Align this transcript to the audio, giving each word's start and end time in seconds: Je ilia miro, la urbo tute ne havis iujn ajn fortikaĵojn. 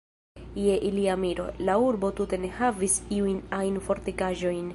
Je 0.61 0.77
ilia 0.89 1.17
miro, 1.25 1.45
la 1.69 1.75
urbo 1.89 2.11
tute 2.21 2.41
ne 2.47 2.51
havis 2.63 2.97
iujn 3.19 3.39
ajn 3.61 3.79
fortikaĵojn. 3.91 4.67